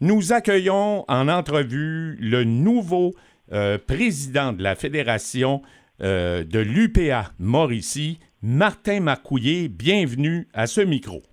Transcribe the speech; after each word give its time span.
Nous 0.00 0.32
accueillons 0.32 1.04
en 1.08 1.26
entrevue 1.26 2.16
le 2.20 2.44
nouveau 2.44 3.14
euh, 3.50 3.78
président 3.78 4.52
de 4.52 4.62
la 4.62 4.76
Fédération 4.76 5.60
euh, 6.02 6.44
de 6.44 6.60
l'UPA 6.60 7.32
Mauricie, 7.40 8.20
Martin 8.40 9.00
Marcouillet. 9.00 9.66
Bienvenue 9.66 10.46
à 10.52 10.68
ce 10.68 10.82
micro. 10.82 11.24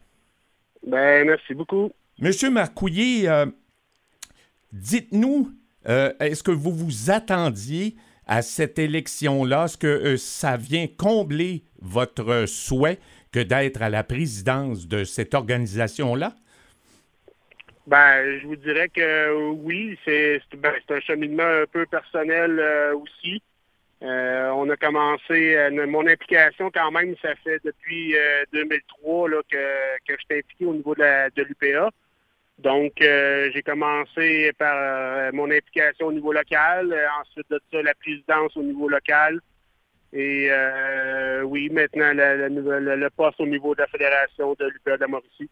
Ben, 0.88 1.28
merci 1.28 1.54
beaucoup. 1.54 1.92
Monsieur 2.20 2.50
Marcouillet, 2.50 3.28
euh, 3.28 3.46
dites-nous, 4.72 5.52
est-ce 5.86 6.42
que 6.42 6.50
vous 6.50 6.72
vous 6.72 7.12
attendiez 7.12 7.96
à 8.26 8.42
cette 8.42 8.80
élection-là? 8.80 9.66
Est-ce 9.66 9.78
que 9.78 10.18
ça 10.18 10.58
vient 10.58 10.88
combler 10.88 11.64
votre 11.80 12.46
souhait 12.48 12.98
que 13.32 13.40
d'être 13.40 13.84
à 13.84 13.92
la 13.92 14.04
présidence 14.04 14.88
de 14.88 15.04
cette 15.04 15.36
organisation-là? 15.36 16.36
Ben, 17.88 18.40
je 18.40 18.48
vous 18.48 18.56
dirais 18.56 18.90
que 18.90 19.32
oui, 19.52 19.98
c'est 20.06 20.42
ben, 20.58 20.74
un 20.90 21.00
cheminement 21.02 21.44
un 21.44 21.66
peu 21.72 21.86
personnel 21.86 22.60
euh, 22.60 22.96
aussi. 22.96 23.44
Euh, 24.02 24.50
on 24.56 24.68
a 24.70 24.76
commencé, 24.76 25.56
euh, 25.56 25.86
mon 25.88 26.08
implication 26.08 26.72
quand 26.72 26.90
même, 26.92 27.16
ça 27.22 27.36
fait 27.44 27.62
depuis 27.64 28.16
2003 28.52 29.30
là, 29.30 29.42
que, 29.50 29.58
je 30.10 30.14
suis 30.16 30.40
impliqué 30.40 30.66
au 30.66 30.74
niveau 30.74 30.96
de, 30.96 31.44
l'UPA. 31.44 31.92
Donc, 32.58 32.94
j'ai 33.00 33.62
commencé 33.64 34.52
par 34.58 35.34
mon 35.34 35.52
implication 35.52 36.08
au 36.08 36.14
niveau 36.14 36.32
local, 36.34 36.96
ensuite 37.22 37.50
de 37.52 37.62
ça, 37.72 37.82
la 37.84 37.94
présidence 37.94 38.58
au 38.58 38.64
niveau 38.64 38.90
local. 38.90 39.40
Et 40.12 40.50
oui, 41.44 41.70
maintenant, 41.70 42.14
le, 42.14 43.10
poste 43.10 43.40
au 43.40 43.48
niveau 43.48 43.76
de 43.76 43.82
la 43.82 43.88
Fédération 43.88 44.56
de 44.58 44.66
l'UPA 44.66 44.98
de 44.98 45.06
Mauricie. 45.06 45.50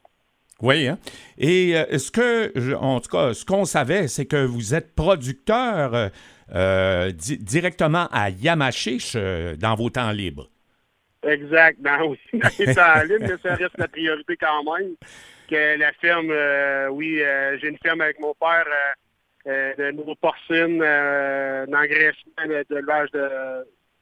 Oui, 0.62 0.88
hein? 0.88 0.98
et 1.38 1.76
euh, 1.76 1.98
ce 1.98 2.12
que, 2.12 2.76
en 2.76 3.00
tout 3.00 3.10
cas, 3.10 3.34
ce 3.34 3.44
qu'on 3.44 3.66
savait, 3.66 4.08
c'est 4.08 4.26
que 4.26 4.46
vous 4.46 4.74
êtes 4.74 4.96
producteur 4.96 5.94
euh, 5.94 6.10
euh, 6.54 7.12
directement 7.12 8.08
à 8.12 8.30
Yamachiche 8.30 9.16
dans 9.16 9.76
vos 9.76 9.90
temps 9.90 10.12
libres. 10.12 10.50
Exact, 11.28 11.82
dans, 11.82 12.16
les 12.32 12.74
temps 12.74 13.04
libres, 13.10 13.26
mais 13.28 13.38
ça 13.42 13.56
reste 13.56 13.78
la 13.78 13.88
priorité 13.88 14.38
quand 14.38 14.64
même. 14.64 14.96
Que 15.50 15.78
la 15.78 15.92
ferme, 15.94 16.32
oui, 16.92 17.22
j'ai 17.60 17.68
une 17.68 17.78
ferme 17.80 18.02
avec 18.02 18.20
mon 18.20 18.34
père 18.34 18.66
de 19.46 19.92
nouveau 19.92 20.16
porcine, 20.16 20.78
d'engraissement, 20.80 22.64
de, 22.70 22.76
l'âge 22.88 23.12
de, 23.12 23.30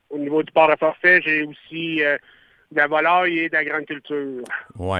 au 0.09 0.19
niveau 0.19 0.43
du 0.43 0.51
port 0.51 0.69
à 0.69 0.77
forfait. 0.77 1.21
J'ai 1.23 1.43
aussi 1.43 2.01
la 2.73 2.87
volaille 2.87 3.39
et 3.39 3.49
de 3.49 3.53
la 3.53 3.65
grande 3.65 3.85
culture. 3.85 4.43
Oui. 4.77 4.99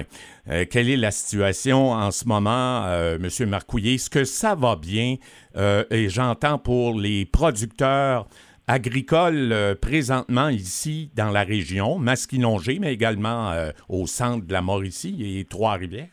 Euh, 0.50 0.66
quelle 0.69 0.89
est 0.89 0.97
la 0.97 1.11
situation 1.11 1.91
en 1.91 2.11
ce 2.11 2.28
moment, 2.28 2.86
euh, 2.86 3.17
M. 3.17 3.50
Marcouillet? 3.50 3.95
Est-ce 3.95 4.09
que 4.09 4.23
ça 4.23 4.55
va 4.55 4.75
bien? 4.75 5.16
Euh, 5.55 5.83
et 5.89 6.09
j'entends 6.09 6.58
pour 6.58 7.00
les 7.00 7.25
producteurs 7.25 8.28
agricoles 8.67 9.75
présentement 9.81 10.50
ici 10.50 11.11
dans 11.16 11.30
la 11.30 11.44
région, 11.44 11.97
Masquinongé, 11.97 12.80
mais 12.80 12.94
également 12.94 13.52
au 13.89 14.08
centre 14.08 14.45
de 14.45 14.53
la 14.53 14.61
Mauricie 14.61 15.39
et 15.39 15.45
Trois-Rivières? 15.45 16.08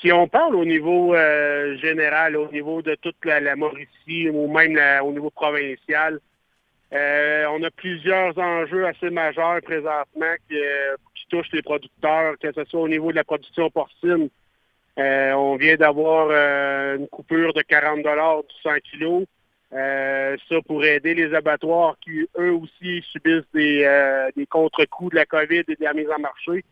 Si 0.00 0.12
on 0.12 0.28
parle 0.28 0.54
au 0.54 0.64
niveau 0.64 1.16
général, 1.82 2.36
au 2.36 2.52
niveau 2.52 2.82
de 2.82 2.94
toute 2.96 3.24
la, 3.24 3.40
la 3.40 3.56
Mauricie 3.56 4.28
ou 4.28 4.52
même 4.52 4.78
au 5.02 5.12
niveau 5.12 5.30
provincial, 5.30 6.20
euh, 6.92 7.46
on 7.52 7.62
a 7.62 7.70
plusieurs 7.70 8.36
enjeux 8.36 8.86
assez 8.86 9.10
majeurs 9.10 9.60
présentement 9.62 10.34
qui, 10.48 10.56
euh, 10.56 10.96
touchent 11.28 11.52
les 11.52 11.62
producteurs, 11.62 12.34
que 12.40 12.50
ce 12.52 12.64
soit 12.64 12.80
au 12.80 12.88
niveau 12.88 13.12
de 13.12 13.16
la 13.16 13.22
production 13.22 13.70
porcine. 13.70 14.28
Euh, 14.98 15.32
on 15.34 15.54
vient 15.54 15.76
d'avoir 15.76 16.28
une 16.96 17.06
coupure 17.06 17.52
de 17.52 17.62
40 17.62 18.02
dollars 18.02 18.42
du 18.42 18.54
100 18.64 18.70
kilos. 18.90 19.26
ça 19.70 20.56
pour 20.66 20.84
aider 20.84 21.14
les 21.14 21.32
abattoirs 21.32 21.96
qui, 22.00 22.26
eux 22.36 22.52
aussi, 22.52 23.00
subissent 23.12 23.52
des, 23.54 23.86
des 24.34 24.46
contre-coups 24.46 25.12
de 25.12 25.16
la 25.16 25.26
COVID 25.26 25.62
et 25.68 25.76
de 25.76 25.84
la 25.84 25.94
mise 25.94 26.08
en 26.10 26.18
marché 26.18 26.64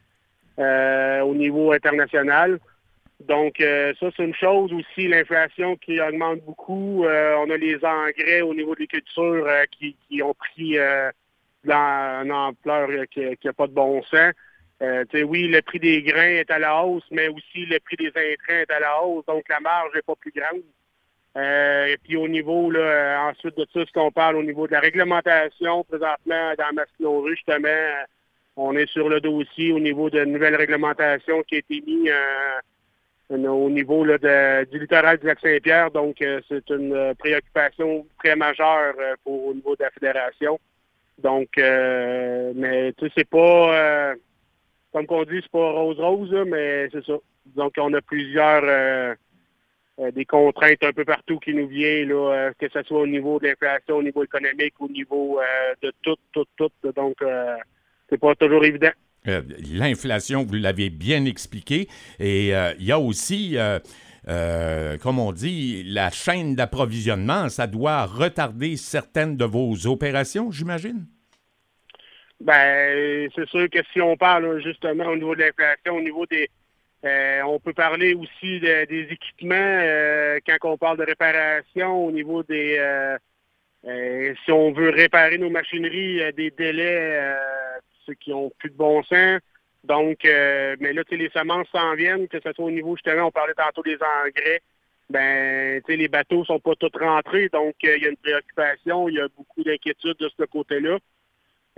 au 1.22 1.34
niveau 1.36 1.70
international. 1.70 2.58
Donc, 3.20 3.60
euh, 3.60 3.92
ça, 3.98 4.10
c'est 4.16 4.24
une 4.24 4.34
chose 4.34 4.72
aussi, 4.72 5.08
l'inflation 5.08 5.76
qui 5.76 6.00
augmente 6.00 6.40
beaucoup. 6.42 7.04
Euh, 7.04 7.34
on 7.38 7.50
a 7.50 7.56
les 7.56 7.76
engrais 7.84 8.42
au 8.42 8.54
niveau 8.54 8.76
des 8.76 8.86
cultures 8.86 9.44
euh, 9.46 9.64
qui, 9.72 9.96
qui, 10.08 10.22
ont 10.22 10.34
pris 10.34 10.76
dans 11.64 12.22
une 12.24 12.32
ampleur 12.32 12.88
qui 13.10 13.36
n'a 13.44 13.52
pas 13.52 13.66
de 13.66 13.72
bon 13.72 14.02
sens. 14.04 14.32
oui, 14.80 15.48
le 15.48 15.60
prix 15.62 15.80
des 15.80 16.02
grains 16.02 16.36
est 16.38 16.50
à 16.50 16.60
la 16.60 16.84
hausse, 16.84 17.06
mais 17.10 17.28
aussi 17.28 17.66
le 17.66 17.80
prix 17.80 17.96
des 17.96 18.08
intrants 18.08 18.60
est 18.60 18.70
à 18.70 18.78
la 18.78 19.02
hausse, 19.02 19.26
donc 19.26 19.48
la 19.48 19.60
marge 19.60 19.90
n'est 19.94 20.02
pas 20.02 20.14
plus 20.14 20.32
grande. 20.32 20.62
et 21.36 21.96
puis 22.04 22.16
au 22.16 22.28
niveau, 22.28 22.70
là, 22.70 23.28
ensuite 23.28 23.56
de 23.56 23.66
ça, 23.74 23.84
ce 23.84 23.92
qu'on 23.92 24.12
parle 24.12 24.36
au 24.36 24.44
niveau 24.44 24.68
de 24.68 24.72
la 24.72 24.80
réglementation, 24.80 25.82
présentement, 25.82 26.54
dans 26.56 26.72
Masquinongé, 26.72 27.30
justement, 27.30 27.68
on 28.56 28.76
est 28.76 28.90
sur 28.90 29.08
le 29.08 29.20
dossier 29.20 29.72
au 29.72 29.80
niveau 29.80 30.08
de 30.08 30.24
nouvelles 30.24 30.56
réglementations 30.56 31.42
qui 31.42 31.56
a 31.56 31.58
été 31.58 31.82
mise 31.84 32.12
au 33.30 33.70
niveau 33.70 34.04
du 34.04 34.78
littoral 34.78 35.18
du 35.18 35.26
lac 35.26 35.38
Saint-Pierre. 35.40 35.90
Donc, 35.90 36.20
euh, 36.22 36.40
c'est 36.48 36.68
une 36.70 36.92
euh, 36.92 37.14
préoccupation 37.14 38.06
très 38.22 38.36
majeure 38.36 38.94
euh, 38.98 39.14
pour, 39.24 39.46
au 39.46 39.54
niveau 39.54 39.76
de 39.76 39.84
la 39.84 39.90
fédération. 39.90 40.58
Donc, 41.18 41.48
mais 41.56 42.92
tu 42.96 43.06
sais, 43.06 43.12
c'est 43.16 43.28
pas, 43.28 44.14
comme 44.92 45.06
on 45.08 45.24
dit, 45.24 45.40
c'est 45.42 45.50
pas 45.50 45.72
rose-rose, 45.72 46.32
mais 46.46 46.88
c'est 46.92 47.04
ça. 47.04 47.14
Donc, 47.56 47.74
on 47.76 47.92
a 47.92 48.00
plusieurs 48.00 49.16
des 49.98 50.24
contraintes 50.24 50.84
un 50.84 50.92
peu 50.92 51.04
partout 51.04 51.40
qui 51.40 51.54
nous 51.54 51.66
viennent, 51.66 52.10
là, 52.10 52.52
que 52.56 52.68
ce 52.68 52.82
soit 52.84 53.00
au 53.00 53.06
niveau 53.08 53.40
de 53.40 53.48
l'inflation, 53.48 53.96
au 53.96 54.02
niveau 54.04 54.22
économique, 54.22 54.74
au 54.78 54.86
niveau 54.86 55.40
de 55.82 55.92
tout, 56.02 56.14
tout, 56.32 56.46
tout. 56.56 56.70
Donc, 56.94 57.16
c'est 58.08 58.20
pas 58.20 58.36
toujours 58.36 58.64
évident. 58.64 58.92
Euh, 59.26 59.42
l'inflation, 59.72 60.44
vous 60.44 60.54
l'avez 60.54 60.90
bien 60.90 61.24
expliqué. 61.24 61.88
Et 62.20 62.54
euh, 62.54 62.72
il 62.78 62.86
y 62.86 62.92
a 62.92 62.98
aussi, 62.98 63.56
euh, 63.56 64.98
comme 64.98 65.18
on 65.18 65.32
dit, 65.32 65.82
la 65.84 66.10
chaîne 66.10 66.54
d'approvisionnement. 66.54 67.48
Ça 67.48 67.66
doit 67.66 68.04
retarder 68.06 68.76
certaines 68.76 69.36
de 69.36 69.44
vos 69.44 69.86
opérations, 69.86 70.50
j'imagine? 70.50 71.06
Ben, 72.40 73.28
c'est 73.34 73.48
sûr 73.48 73.68
que 73.68 73.80
si 73.92 74.00
on 74.00 74.16
parle 74.16 74.62
justement 74.62 75.06
au 75.06 75.16
niveau 75.16 75.34
de 75.34 75.40
l'inflation, 75.40 75.96
au 75.96 76.00
niveau 76.00 76.24
des. 76.26 76.48
on 77.02 77.58
peut 77.58 77.72
parler 77.72 78.14
aussi 78.14 78.60
des 78.60 79.08
équipements 79.10 79.82
quand 80.46 80.70
on 80.70 80.78
parle 80.78 80.98
de 80.98 81.04
réparation, 81.04 82.06
au 82.06 82.12
niveau 82.12 82.44
des. 82.44 82.78
si 83.84 84.52
on 84.52 84.70
veut 84.70 84.90
réparer 84.90 85.38
nos 85.38 85.50
machineries, 85.50 86.32
des 86.34 86.52
délais 86.52 87.34
qui 88.14 88.32
ont 88.32 88.50
plus 88.58 88.70
de 88.70 88.76
bon 88.76 89.02
sens. 89.02 89.40
Donc, 89.84 90.24
euh, 90.24 90.76
mais 90.80 90.92
là, 90.92 91.02
les 91.10 91.30
semences 91.30 91.68
s'en 91.72 91.94
viennent, 91.94 92.28
que 92.28 92.38
ce 92.44 92.52
soit 92.52 92.64
au 92.64 92.70
niveau, 92.70 92.96
justement, 92.96 93.26
on 93.26 93.30
parlait 93.30 93.54
tantôt 93.54 93.82
des 93.82 93.96
engrais. 93.96 94.60
Ben, 95.08 95.80
tu 95.86 95.92
sais, 95.92 95.96
les 95.96 96.08
bateaux 96.08 96.44
sont 96.44 96.60
pas 96.60 96.74
tous 96.78 96.90
rentrés, 97.00 97.48
donc 97.48 97.74
euh, 97.84 97.96
il 97.96 98.02
y 98.02 98.06
a 98.06 98.10
une 98.10 98.16
préoccupation, 98.16 99.08
il 99.08 99.14
y 99.14 99.20
a 99.20 99.28
beaucoup 99.34 99.62
d'inquiétudes 99.64 100.18
de 100.18 100.28
ce 100.38 100.44
côté-là. 100.44 100.98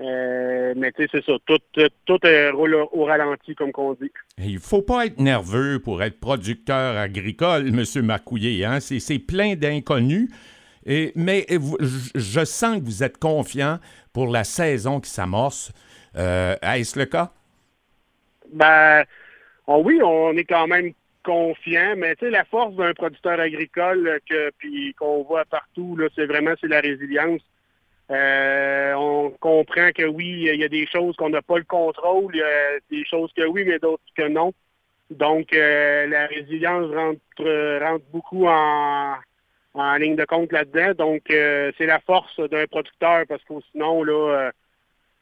Euh, 0.01 0.73
mais 0.77 0.91
tu 0.93 1.03
sais, 1.03 1.09
c'est 1.13 1.25
ça, 1.25 1.35
tout, 1.47 1.59
tout, 2.07 2.19
roule 2.55 2.75
au 2.75 3.05
ralenti, 3.05 3.55
comme 3.55 3.71
qu'on 3.71 3.93
dit. 3.93 4.11
Il 4.39 4.59
faut 4.59 4.83
pas 4.83 5.07
être 5.07 5.21
nerveux 5.21 5.79
pour 5.79 6.03
être 6.03 6.19
producteur 6.19 6.97
agricole, 6.97 7.69
M. 7.69 7.85
Marcouillet. 8.05 8.65
Hein? 8.65 8.81
C'est 8.81 9.19
plein 9.19 9.55
d'inconnus. 9.55 10.31
Mais 10.87 11.47
je 12.15 12.45
sens 12.45 12.79
que 12.79 12.85
vous 12.85 13.05
êtes 13.05 13.19
confiant 13.19 13.79
pour 14.15 14.29
la 14.29 14.43
saison 14.43 15.01
qui 15.01 15.11
s'amorce. 15.11 15.71
Euh, 16.17 16.57
Est-ce 16.63 16.99
le 16.99 17.07
cas? 17.07 17.31
Ben, 18.53 19.05
oh 19.67 19.83
oui, 19.85 20.01
on 20.03 20.37
est 20.37 20.45
quand 20.45 20.67
même 20.67 20.93
confiant, 21.23 21.95
mais 21.97 22.17
tu 22.17 22.25
sais, 22.25 22.31
la 22.31 22.45
force 22.45 22.75
d'un 22.75 22.95
producteur 22.95 23.39
agricole 23.39 24.21
puis 24.59 24.95
qu'on 24.95 25.23
voit 25.23 25.45
partout, 25.45 25.99
c'est 26.17 26.27
vraiment 26.27 26.55
la 26.63 26.81
résilience. 26.81 27.43
Euh, 28.11 28.93
on 28.95 29.31
comprend 29.39 29.93
que 29.93 30.05
oui, 30.05 30.49
il 30.53 30.57
y 30.57 30.65
a 30.65 30.69
des 30.69 30.87
choses 30.87 31.15
qu'on 31.17 31.29
n'a 31.31 31.43
pas 31.43 31.59
le 31.59 31.65
contrôle, 31.65 32.35
il 32.35 32.39
y 32.39 32.43
a 32.43 32.81
des 32.91 33.05
choses 33.05 33.31
que 33.37 33.47
oui, 33.47 33.65
mais 33.65 33.79
d'autres 33.79 34.03
que 34.17 34.27
non. 34.27 34.53
Donc, 35.11 35.53
euh, 35.53 36.07
la 36.09 36.27
résilience 36.27 36.93
rentre, 36.93 37.81
rentre 37.85 38.05
beaucoup 38.13 38.47
en, 38.49 39.15
en 39.75 39.95
ligne 39.97 40.17
de 40.17 40.25
compte 40.25 40.51
là-dedans. 40.51 40.95
Donc, 40.95 41.23
c'est 41.29 41.87
la 41.87 42.01
force 42.01 42.41
d'un 42.49 42.67
producteur 42.67 43.25
parce 43.29 43.45
que 43.45 43.55
sinon, 43.71 44.03
là, 44.03 44.51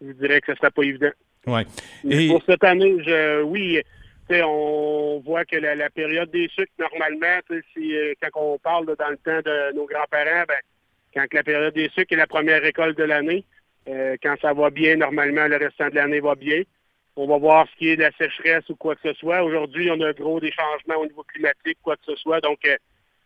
je 0.00 0.12
dirais 0.12 0.40
que 0.40 0.52
ce 0.52 0.58
serait 0.58 0.70
pas 0.70 0.82
évident. 0.82 1.10
Ouais. 1.46 1.64
Et... 2.08 2.28
Pour 2.28 2.42
cette 2.46 2.64
année, 2.64 2.96
je, 3.04 3.42
oui, 3.42 3.80
on 4.30 5.22
voit 5.24 5.44
que 5.44 5.56
la, 5.56 5.90
période 5.90 6.30
des 6.30 6.48
sucres, 6.48 6.72
normalement, 6.78 7.40
si, 7.74 7.96
euh, 7.96 8.14
quand 8.20 8.40
on 8.40 8.58
parle 8.58 8.86
dans 8.86 9.08
le 9.08 9.16
temps 9.16 9.40
de 9.44 9.74
nos 9.74 9.86
grands-parents, 9.86 10.44
ben, 10.46 10.60
quand 11.14 11.26
la 11.32 11.42
période 11.42 11.74
des 11.74 11.88
sucres 11.90 12.12
est 12.12 12.16
la 12.16 12.26
première 12.26 12.60
récolte 12.60 12.98
de 12.98 13.04
l'année, 13.04 13.44
euh, 13.88 14.16
quand 14.22 14.34
ça 14.40 14.52
va 14.52 14.70
bien, 14.70 14.96
normalement, 14.96 15.46
le 15.46 15.56
restant 15.56 15.88
de 15.88 15.94
l'année 15.94 16.20
va 16.20 16.34
bien. 16.34 16.62
On 17.16 17.26
va 17.26 17.38
voir 17.38 17.66
ce 17.72 17.76
qui 17.78 17.88
est 17.88 17.96
de 17.96 18.02
la 18.02 18.12
sécheresse 18.12 18.68
ou 18.68 18.76
quoi 18.76 18.94
que 18.94 19.08
ce 19.08 19.14
soit. 19.14 19.42
Aujourd'hui, 19.42 19.90
on 19.90 20.00
a 20.02 20.12
gros 20.12 20.38
des 20.40 20.52
changements 20.52 21.02
au 21.02 21.06
niveau 21.06 21.24
climatique, 21.24 21.78
quoi 21.82 21.96
que 21.96 22.04
ce 22.06 22.16
soit. 22.16 22.40
Donc, 22.40 22.58
euh, 22.66 22.76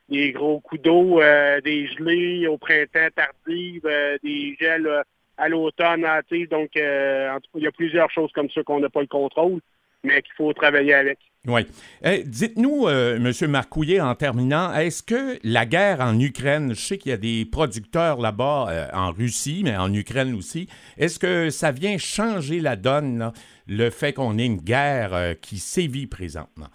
des 0.09 0.33
gros 0.33 0.61
coups 0.61 0.81
d'eau, 0.83 1.21
des 1.65 1.87
gelées 1.89 2.47
au 2.47 2.59
printemps 2.59 3.09
tardif, 3.15 3.83
des 4.23 4.57
gels 4.61 5.05
à 5.37 5.49
l'automne 5.49 6.07
Donc, 6.51 6.71
il 6.75 7.63
y 7.63 7.67
a 7.67 7.73
plusieurs 7.73 8.11
choses 8.11 8.31
comme 8.33 8.51
ça 8.51 8.63
qu'on 8.63 8.81
n'a 8.81 8.91
pas 8.91 9.01
le 9.01 9.07
contrôle, 9.07 9.61
mais 10.05 10.23
qu'il 10.23 10.35
faut 10.37 10.53
travailler 10.53 10.95
avec. 10.95 11.19
Oui. 11.49 11.63
Eh, 12.05 12.23
dites-nous, 12.25 12.87
euh, 12.87 13.17
M. 13.17 13.51
Marcouillet, 13.51 14.01
en 14.01 14.15
terminant, 14.15 14.73
est-ce 14.75 15.03
que 15.03 15.41
la 15.43 15.67
guerre 15.67 16.01
en 16.01 16.19
Ukraine, 16.21 16.73
je 16.73 16.81
sais 16.81 16.99
qu'il 16.99 17.11
y 17.11 17.15
a 17.15 17.19
des 17.19 17.45
producteurs 17.45 18.21
là-bas 18.21 18.67
euh, 18.69 18.87
en 18.93 19.11
Russie, 19.11 19.63
mais 19.65 19.77
en 19.77 19.93
Ukraine 19.93 20.35
aussi, 20.35 20.69
est-ce 20.99 21.19
que 21.19 21.51
ça 21.51 21.73
vient 21.73 21.99
changer 21.99 22.61
la 22.61 22.77
donne, 22.77 23.33
le 23.67 23.91
fait 23.91 24.13
qu'on 24.13 24.39
ait 24.39 24.47
une 24.47 24.61
guerre 24.61 25.15
euh, 25.15 25.35
qui 25.35 25.59
sévit 25.59 26.07
présentement? 26.07 26.69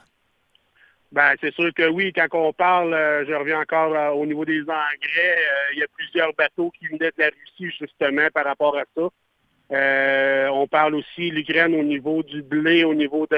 Ben, 1.11 1.33
c'est 1.39 1.53
sûr 1.53 1.73
que 1.73 1.87
oui, 1.87 2.11
quand 2.13 2.27
on 2.33 2.51
parle, 2.51 2.91
je 3.27 3.33
reviens 3.33 3.61
encore 3.61 4.17
au 4.17 4.25
niveau 4.25 4.43
des 4.43 4.61
engrais, 4.61 5.37
il 5.73 5.79
y 5.79 5.83
a 5.83 5.87
plusieurs 5.93 6.33
bateaux 6.33 6.69
qui 6.71 6.87
venaient 6.87 7.11
de 7.11 7.19
la 7.19 7.27
Russie 7.29 7.73
justement 7.79 8.27
par 8.33 8.43
rapport 8.43 8.77
à 8.77 8.83
ça. 8.93 10.51
on 10.51 10.67
parle 10.67 10.95
aussi 10.95 11.31
l'Ukraine 11.31 11.75
au 11.75 11.83
niveau 11.83 12.23
du 12.23 12.41
blé, 12.43 12.83
au 12.83 12.93
niveau 12.93 13.25
de 13.31 13.37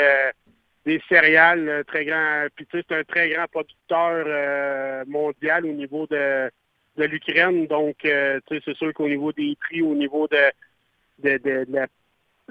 des 0.86 1.02
céréales, 1.08 1.70
euh, 1.70 1.84
très 1.84 2.06
grand. 2.06 2.48
Puis 2.56 2.66
tu 2.66 2.78
sais, 2.78 2.86
c'est 2.88 2.96
un 2.96 3.04
très 3.04 3.30
grand 3.30 3.46
producteur 3.48 4.24
euh, 4.28 5.04
mondial 5.08 5.66
au 5.66 5.74
niveau 5.74 6.08
de, 6.08 6.50
l'Ukraine. 6.98 7.68
Donc, 7.68 8.04
euh, 8.06 8.40
tu 8.48 8.56
sais, 8.56 8.62
c'est 8.66 8.78
sûr 8.78 8.94
qu'au 8.94 9.08
niveau 9.08 9.32
des 9.32 9.56
prix, 9.60 9.82
au 9.82 9.96
niveau 9.96 10.28
de, 10.28 10.52
de, 11.20 11.38
de, 11.38 11.66
la, 11.70 11.88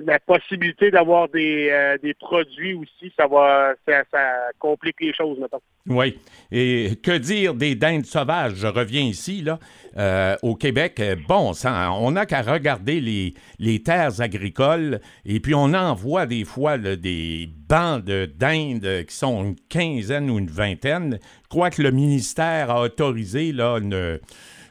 la, 0.05 0.19
possibilité 0.19 0.91
d'avoir 0.91 1.29
des, 1.29 1.97
des 2.03 2.15
produits 2.15 2.75
aussi, 2.75 3.13
ça 3.17 3.27
va 3.27 3.75
ça, 3.87 4.05
ça 4.11 4.51
complique 4.59 5.01
les 5.01 5.13
choses, 5.13 5.39
maintenant. 5.39 5.61
Oui. 5.89 6.19
Et 6.53 6.97
que 7.03 7.17
dire 7.17 7.55
des 7.55 7.75
dindes 7.75 8.05
sauvages? 8.05 8.55
Je 8.57 8.67
reviens 8.67 9.03
ici, 9.03 9.43
là, 9.43 9.59
euh, 9.97 10.37
au 10.43 10.55
Québec. 10.55 11.01
Bon, 11.27 11.53
ça, 11.55 11.93
on 11.93 12.11
n'a 12.13 12.27
qu'à 12.27 12.43
regarder 12.43 13.01
les, 13.01 13.35
les, 13.59 13.83
terres 13.83 14.21
agricoles 14.21 15.01
et 15.25 15.41
puis 15.41 15.55
on 15.55 15.73
en 15.75 15.95
voit 15.95 16.27
des 16.27 16.45
fois 16.45 16.77
des 16.79 17.49
bancs 17.69 18.05
de 18.05 18.27
dindes 18.27 19.05
qui 19.07 19.15
sont 19.15 19.45
une 19.45 19.57
quinzaine 19.69 20.31
ou 20.31 20.39
une 20.39 20.51
vingtaine. 20.51 21.19
Je 21.45 21.49
crois 21.49 21.71
que 21.71 21.83
le 21.83 21.91
ministère 21.91 22.71
a 22.71 22.83
autorisé 22.83 23.53
là, 23.53 23.79
une, 23.79 24.19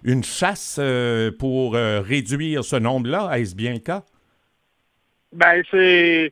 une 0.03 0.23
chasse 0.23 0.77
euh, 0.79 1.31
pour 1.31 1.75
euh, 1.75 2.01
réduire 2.01 2.63
ce 2.63 2.75
nombre-là. 2.75 3.37
Est-ce 3.37 3.55
bien 3.55 3.73
le 3.73 3.79
cas? 3.79 4.03
Ben, 5.31 5.63
c'est 5.69 6.31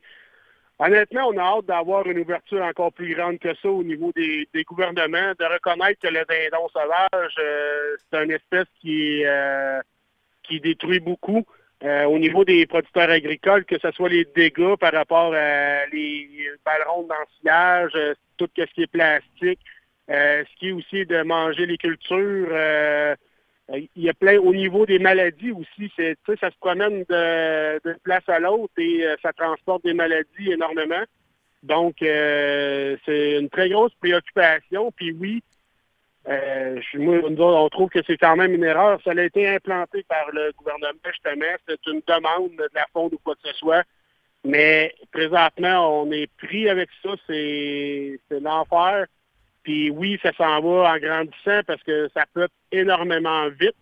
Honnêtement, 0.78 1.28
on 1.28 1.38
a 1.38 1.42
hâte 1.42 1.66
d'avoir 1.66 2.06
une 2.06 2.18
ouverture 2.18 2.62
encore 2.62 2.92
plus 2.92 3.14
grande 3.14 3.38
que 3.38 3.54
ça 3.62 3.68
au 3.68 3.82
niveau 3.82 4.12
des, 4.14 4.46
gouvernements, 4.64 5.32
de 5.38 5.44
reconnaître 5.44 6.00
que 6.02 6.08
le 6.08 6.22
dindon 6.28 6.68
sauvage, 6.68 7.34
euh, 7.38 7.96
c'est 8.12 8.24
une 8.24 8.32
espèce 8.32 8.66
qui, 8.80 9.24
euh, 9.24 9.80
qui 10.42 10.60
détruit 10.60 11.00
beaucoup. 11.00 11.46
Euh, 11.82 12.04
au 12.04 12.18
niveau 12.18 12.44
des 12.44 12.66
producteurs 12.66 13.08
agricoles, 13.08 13.64
que 13.64 13.78
ce 13.78 13.90
soit 13.92 14.08
les 14.10 14.26
dégâts 14.36 14.76
par 14.76 14.92
rapport 14.92 15.34
à 15.34 15.86
les 15.86 16.50
ballons 16.64 17.06
d'ensilage, 17.06 17.92
tout 18.36 18.48
ce 18.56 18.64
qui 18.64 18.82
est 18.82 18.86
plastique, 18.86 19.60
ce 20.08 20.56
qui 20.58 20.68
est 20.68 20.72
aussi 20.72 21.06
de 21.06 21.22
manger 21.22 21.64
les 21.66 21.78
cultures, 21.78 22.48
il 23.74 23.88
y 23.96 24.08
a 24.08 24.14
plein 24.14 24.38
au 24.38 24.54
niveau 24.54 24.86
des 24.86 24.98
maladies 24.98 25.52
aussi. 25.52 25.90
C'est, 25.96 26.16
ça 26.40 26.50
se 26.50 26.58
promène 26.60 27.04
de, 27.08 27.98
place 28.04 28.28
à 28.28 28.38
l'autre 28.38 28.72
et 28.78 29.04
euh, 29.04 29.16
ça 29.22 29.32
transporte 29.32 29.84
des 29.84 29.94
maladies 29.94 30.52
énormément. 30.52 31.02
Donc, 31.62 32.00
euh, 32.02 32.96
c'est 33.04 33.38
une 33.38 33.48
très 33.48 33.68
grosse 33.68 33.94
préoccupation. 33.94 34.92
Puis 34.92 35.12
oui, 35.12 35.42
moi, 36.94 37.62
on 37.62 37.68
trouve 37.68 37.88
que 37.88 38.00
c'est 38.06 38.16
quand 38.16 38.36
même 38.36 38.54
une 38.54 38.64
erreur. 38.64 39.00
Ça 39.04 39.10
a 39.10 39.22
été 39.22 39.48
implanté 39.48 40.04
par 40.08 40.30
le 40.32 40.52
gouvernement, 40.56 40.98
justement. 41.04 41.56
C'est 41.68 41.86
une 41.86 42.02
demande 42.06 42.56
de 42.56 42.68
la 42.74 42.86
fonde 42.92 43.14
ou 43.14 43.18
quoi 43.18 43.34
que 43.34 43.48
ce 43.48 43.56
soit. 43.56 43.84
Mais 44.44 44.94
présentement, 45.12 46.02
on 46.02 46.10
est 46.12 46.30
pris 46.36 46.68
avec 46.68 46.88
ça. 47.02 47.10
C'est, 47.26 48.20
c'est 48.28 48.40
l'enfer. 48.40 49.06
Puis 49.66 49.90
oui, 49.90 50.16
ça 50.22 50.30
s'en 50.38 50.60
va 50.60 50.92
en 50.92 50.98
grandissant 50.98 51.60
parce 51.66 51.82
que 51.82 52.08
ça 52.14 52.24
peut 52.32 52.46
énormément 52.70 53.48
vite. 53.48 53.74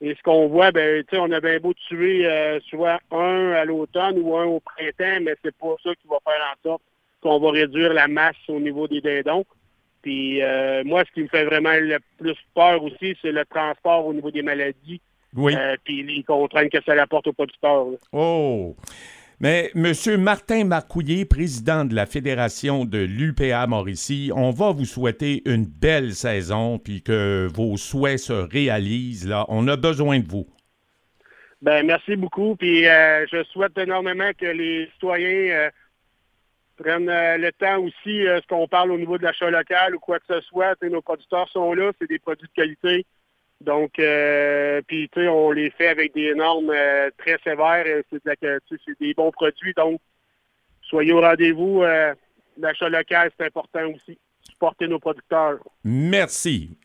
Et 0.00 0.14
ce 0.14 0.22
qu'on 0.22 0.48
voit, 0.48 0.72
ben, 0.72 1.04
tu 1.04 1.14
sais, 1.14 1.20
on 1.20 1.30
a 1.30 1.40
bien 1.40 1.58
beau 1.60 1.74
tuer 1.74 2.26
euh, 2.26 2.58
soit 2.70 3.00
un 3.10 3.52
à 3.52 3.66
l'automne 3.66 4.18
ou 4.18 4.34
un 4.34 4.46
au 4.46 4.60
printemps, 4.60 5.20
mais 5.20 5.34
c'est 5.44 5.54
pas 5.54 5.74
ça 5.84 5.90
qui 5.94 6.08
va 6.08 6.16
faire 6.24 6.42
en 6.42 6.68
sorte 6.70 6.82
qu'on 7.20 7.38
va 7.38 7.50
réduire 7.50 7.92
la 7.92 8.08
masse 8.08 8.34
au 8.48 8.58
niveau 8.58 8.88
des 8.88 9.02
dindons. 9.02 9.44
Puis 10.00 10.42
euh, 10.42 10.82
moi, 10.84 11.04
ce 11.06 11.12
qui 11.12 11.20
me 11.20 11.28
fait 11.28 11.44
vraiment 11.44 11.74
le 11.74 11.98
plus 12.16 12.38
peur 12.54 12.82
aussi, 12.82 13.14
c'est 13.20 13.32
le 13.32 13.44
transport 13.44 14.06
au 14.06 14.14
niveau 14.14 14.30
des 14.30 14.42
maladies. 14.42 15.02
Oui. 15.34 15.54
Euh, 15.54 15.76
puis 15.84 16.02
les 16.02 16.22
contraintes 16.22 16.70
que 16.70 16.82
ça 16.82 16.94
apporte 16.98 17.26
aux 17.26 17.34
producteurs. 17.34 17.88
Oh! 18.12 18.74
Mais 19.38 19.70
M. 19.74 19.92
Martin 20.18 20.64
Marcouillet, 20.64 21.26
président 21.26 21.84
de 21.84 21.94
la 21.94 22.06
Fédération 22.06 22.86
de 22.86 22.98
l'UPA 22.98 23.66
Mauricie, 23.66 24.30
on 24.34 24.50
va 24.50 24.72
vous 24.72 24.86
souhaiter 24.86 25.42
une 25.44 25.66
belle 25.66 26.14
saison 26.14 26.78
puis 26.78 27.02
que 27.02 27.46
vos 27.54 27.76
souhaits 27.76 28.18
se 28.18 28.32
réalisent. 28.32 29.28
Là. 29.28 29.44
On 29.48 29.68
a 29.68 29.76
besoin 29.76 30.20
de 30.20 30.26
vous. 30.26 30.46
Ben, 31.60 31.84
merci 31.84 32.16
beaucoup. 32.16 32.56
Puis 32.56 32.86
euh, 32.86 33.26
je 33.30 33.44
souhaite 33.44 33.76
énormément 33.76 34.30
que 34.38 34.46
les 34.46 34.88
citoyens 34.94 35.54
euh, 35.54 35.70
prennent 36.78 37.10
euh, 37.10 37.36
le 37.36 37.52
temps 37.52 37.78
aussi, 37.80 38.24
ce 38.24 38.46
qu'on 38.46 38.68
parle 38.68 38.90
au 38.90 38.98
niveau 38.98 39.18
de 39.18 39.24
l'achat 39.24 39.50
local 39.50 39.96
ou 39.96 39.98
quoi 39.98 40.18
que 40.18 40.26
ce 40.30 40.40
soit. 40.42 40.82
Nos 40.82 41.02
producteurs 41.02 41.48
sont 41.50 41.74
là, 41.74 41.92
c'est 42.00 42.08
des 42.08 42.18
produits 42.18 42.48
de 42.48 42.54
qualité. 42.54 43.04
Donc, 43.60 43.98
euh, 43.98 44.82
puis, 44.86 45.08
tu 45.08 45.20
sais, 45.20 45.28
on 45.28 45.50
les 45.50 45.70
fait 45.70 45.88
avec 45.88 46.14
des 46.14 46.34
normes 46.34 46.70
euh, 46.70 47.10
très 47.16 47.38
sévères. 47.42 48.02
C'est 48.10 48.24
de 48.24 48.60
des 49.00 49.14
bons 49.14 49.30
produits. 49.30 49.72
Donc, 49.74 50.00
soyez 50.82 51.12
au 51.12 51.20
rendez-vous. 51.20 51.82
Euh, 51.82 52.14
l'achat 52.58 52.88
local, 52.88 53.30
c'est 53.38 53.46
important 53.46 53.86
aussi. 53.88 54.18
Supporter 54.42 54.86
nos 54.86 54.98
producteurs. 54.98 55.58
Merci. 55.84 56.76